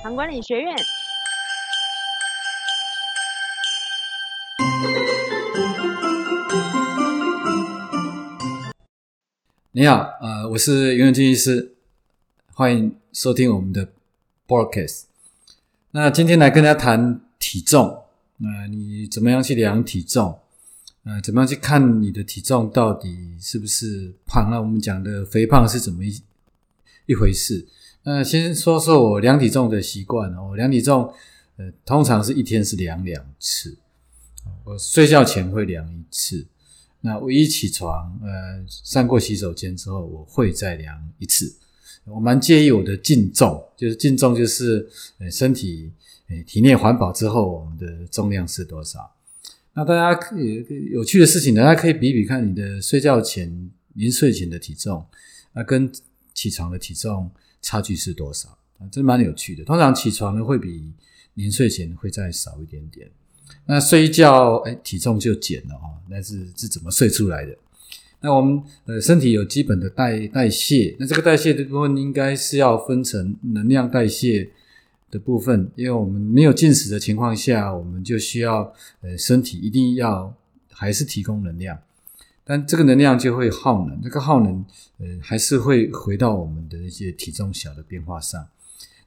[0.00, 0.76] 唐管理学院。
[9.72, 11.74] 你好，呃，我是袁永金医师，
[12.52, 13.88] 欢迎收听我们的
[14.46, 15.04] broadcast。
[15.90, 18.04] 那今天来跟大家谈体重，
[18.36, 20.38] 那你怎么样去量体重？
[21.04, 24.48] 呃，怎么样去看你的体重到底是不是胖？
[24.48, 26.22] 那我们讲的肥胖是怎么一
[27.06, 27.66] 一回事？
[28.04, 30.48] 那先说说我量体重的习惯哦。
[30.50, 31.12] 我量体重，
[31.56, 33.76] 呃，通常是一天是量两次。
[34.64, 36.46] 我睡觉前会量一次，
[37.02, 41.54] 那我一起床，呃，上过洗手间之后，我会再量一次。
[42.04, 45.92] 我蛮介意我的净重，就是净重就是呃身体
[46.28, 49.14] 呃体内环保之后，我们的重量是多少？
[49.74, 55.04] 那大家可以有趣的事情，大家可以比比看你的睡觉前临睡前的体重，
[55.52, 55.92] 那跟
[56.32, 57.30] 起床的体重。
[57.60, 58.48] 差距是多少
[58.78, 58.88] 啊？
[58.90, 59.64] 这蛮有趣的。
[59.64, 60.92] 通常起床呢会比
[61.34, 63.08] 临睡前会再少一点点。
[63.66, 65.88] 那睡一觉，哎，体重就减了哈。
[66.08, 67.56] 那是是怎么睡出来的？
[68.20, 74.50] 那我们呃身体有基本的代代谢，那这个代谢的部分应该是要分成能量代谢
[75.10, 78.72] 的部分，因为我们没有进食的情况下，我们就需要
[79.02, 80.34] 呃身体一定要
[80.72, 81.78] 还是提供能量。
[82.48, 84.64] 但这个能量就会耗能，这个耗能，
[85.00, 88.42] 呃，还是会回到我们的一些体重小的变化上。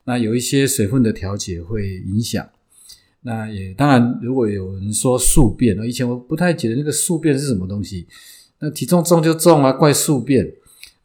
[0.03, 2.47] 那有一些水分的调节会影响。
[3.23, 8.07] 那也当然，如果有人说宿便，以前我不太觉得那个宿便是什么东西。
[8.59, 10.53] 那体重重就重啊，怪宿便。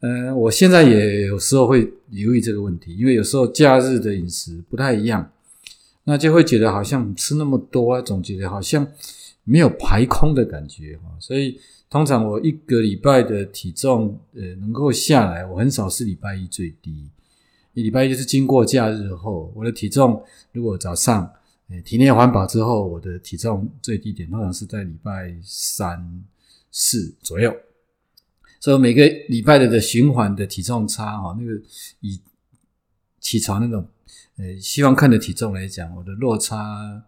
[0.01, 5.31] 嗯，我现在也有时候会留意这个问题，因为有时候假日的饮食不太一样，
[6.03, 8.87] 那就会觉得好像吃那么多啊，总觉得好像
[9.47, 11.59] 没有排空的感觉哈，所以。
[11.89, 17.09] 通常我一个礼拜的体重，呃，能够下来，我很少是礼拜一最低。
[17.75, 21.31] 礼拜一就是经过假日后，我的体重如果早上，
[21.69, 26.25] 呃，体内环保之后，我的体重最低点通常是在礼拜三
[26.71, 27.55] 四左右。
[28.59, 31.53] 所以每个礼拜的的循环的体重差，哈，那个
[32.01, 32.19] 以
[33.21, 33.87] 起床那种，
[34.35, 37.01] 呃，希望看的体重来讲，我的落差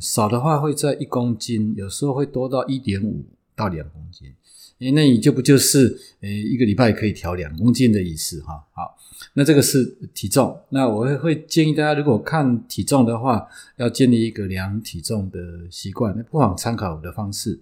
[0.00, 3.24] 少的话会在一公斤，有时候会多到一点五。
[3.54, 4.32] 到两公斤，
[4.78, 8.64] 诶，那你就不就是呃一个礼拜可以调两公斤的意思哈？
[8.72, 8.96] 好，
[9.34, 9.84] 那这个是
[10.14, 10.58] 体重。
[10.70, 15.38] 那我会会建议大家，如果看体重的话，要建立一个量体重的
[15.70, 17.60] 习惯，那不妨参考我的方式。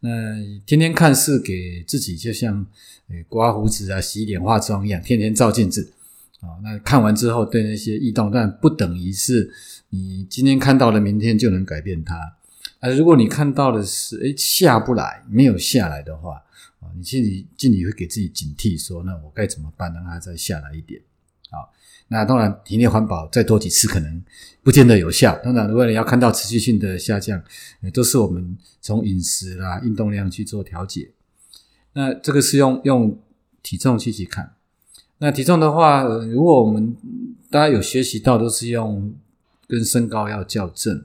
[0.00, 0.10] 那
[0.66, 2.64] 天天看是给自己，就像
[3.08, 5.90] 呃刮胡子啊、洗脸、化妆一样，天天照镜子
[6.40, 6.60] 啊。
[6.62, 9.52] 那看完之后对那些异动，但不等于是
[9.90, 12.36] 你今天看到了，明天就能改变它。
[12.80, 16.42] 啊，如果你看到的是哎下不来，没有下来的话
[16.80, 21.00] 啊，你心里心里会给自己警惕，说那我该怎么办，让它再下来一点？
[21.50, 21.70] 好，
[22.08, 24.22] 那当然体内环保再多几次可能
[24.62, 25.38] 不见得有效。
[25.44, 27.42] 当然，如果你要看到持续性的下降，
[27.92, 31.10] 都是我们从饮食啦、运动量去做调节。
[31.92, 33.20] 那这个是用用
[33.62, 34.54] 体重去去看。
[35.22, 36.96] 那体重的话，如果我们
[37.50, 39.14] 大家有学习到，都是用
[39.68, 41.04] 跟身高要校正。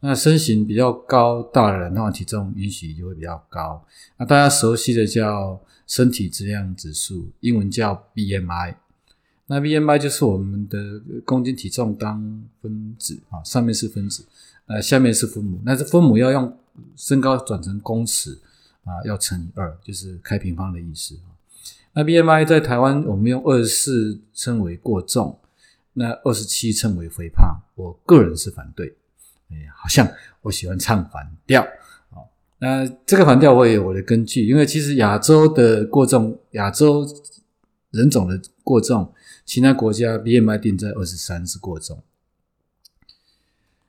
[0.00, 3.84] 那身形比较高大的人，那体重允许就会比较高。
[4.16, 8.74] 那大家熟悉的叫身体质量指数，英文叫 BMI。
[9.46, 14.24] 那 BMI 就是我们的公斤体重当分子啊，上面是分子，
[14.66, 15.60] 呃，下面是分母。
[15.64, 16.58] 那这分母要用
[16.96, 18.40] 身高转成公尺
[18.82, 21.30] 啊，要乘以二，就是开平方的意思啊。
[21.94, 25.38] 那 BMI 在台湾，我们用二十四称为过重，
[25.92, 27.60] 那二十七称为肥胖。
[27.74, 28.96] 我个人是反对。
[29.50, 30.08] 哎，好像
[30.40, 31.62] 我喜欢唱反调
[32.10, 32.24] 哦。
[32.58, 37.06] 那这个反调我也有我的根据，因为其实亚洲的过重，亚洲
[37.90, 39.12] 人种的过重，
[39.44, 42.02] 其他国家 BMI 定在二十三是过重，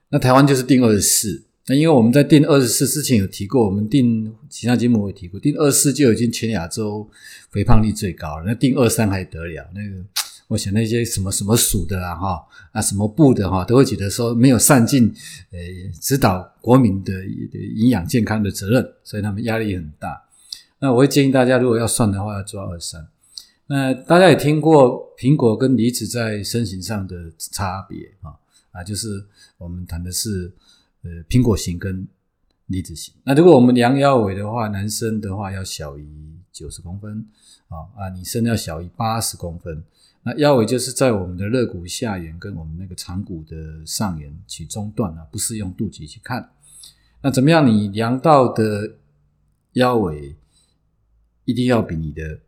[0.09, 1.43] 那台湾就是定二十四。
[1.67, 7.09] 那因为我们在定二十四之前有提过，我们定其他节目也提过，定二十四就已经全亚洲
[7.49, 8.43] 肥胖率最高了。
[8.45, 9.69] 那定二三还得了？
[9.73, 10.03] 那个。
[10.49, 15.11] 我想那些什么什么属的啊，哈啊什么部的哈，都会觉得说没有善尽
[15.51, 15.59] 呃
[15.99, 20.21] 指导国民的营养健康的责任，所以他们压力很大。
[20.79, 23.07] 那我会建议大家，如果要算的话，要做二三。
[23.67, 28.35] 那大家也听过苹果跟梨子在身形上的差别啊
[28.73, 29.25] 啊，就是
[29.57, 30.51] 我们谈的是
[31.03, 32.07] 呃苹果型跟
[32.67, 33.13] 梨子型。
[33.23, 37.25] 那如果我们量腰围的话，男生的话要小于九十公分
[37.67, 39.83] 啊啊，女生要小于八十公分。
[40.23, 46.49] 那腰围就是在我们的肋骨下缘跟我们那个长骨的上缘取中段啊，不是用肚脐去看。
[47.21, 47.67] 那怎么样？
[47.67, 48.95] 你量到的
[49.73, 50.35] 腰围
[51.43, 52.39] 一定要比你的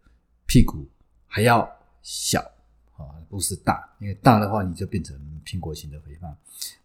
[0.45, 0.87] 屁股
[1.27, 1.69] 还要
[2.01, 2.39] 小
[2.95, 6.35] 啊，不是大，因为大的话你就变成苹果型的肥胖。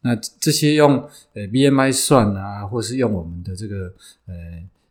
[0.02, 1.02] 那这些用
[1.34, 3.92] 呃 BMI 算啊，或是用我们的这个
[4.26, 4.34] 呃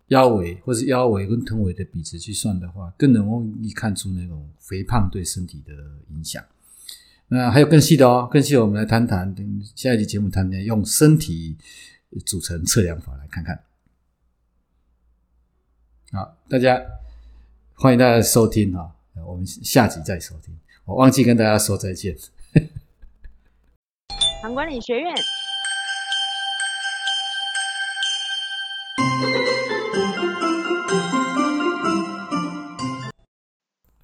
[0.08, 5.74] 腰围或是腰围跟臀围的比值去算的话，更能容易看出那种肥胖对身体的
[6.10, 6.44] 影响。
[7.28, 11.56] 那还有更细的哦，更细的我们来谈谈，等下一集节目谈谈用身体
[12.26, 13.64] 组成测量法来看看。
[16.12, 16.82] 好，大家
[17.76, 18.96] 欢迎大家收听哈，
[19.28, 20.58] 我们下集再收听。
[20.86, 22.18] 我忘记跟大家说再见。
[24.42, 25.14] 唐管理学院。